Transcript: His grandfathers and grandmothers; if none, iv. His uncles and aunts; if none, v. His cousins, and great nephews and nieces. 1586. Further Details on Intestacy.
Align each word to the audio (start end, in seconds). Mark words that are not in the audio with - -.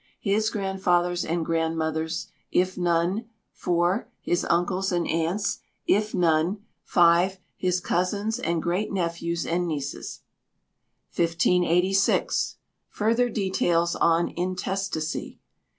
His 0.19 0.49
grandfathers 0.49 1.23
and 1.23 1.45
grandmothers; 1.45 2.31
if 2.51 2.75
none, 2.75 3.29
iv. 3.67 4.05
His 4.19 4.43
uncles 4.45 4.91
and 4.91 5.07
aunts; 5.07 5.59
if 5.85 6.15
none, 6.15 6.65
v. 6.87 7.33
His 7.55 7.79
cousins, 7.79 8.39
and 8.39 8.63
great 8.63 8.91
nephews 8.91 9.45
and 9.45 9.67
nieces. 9.67 10.21
1586. 11.15 12.55
Further 12.89 13.29
Details 13.29 13.95
on 13.95 14.29
Intestacy. 14.29 15.37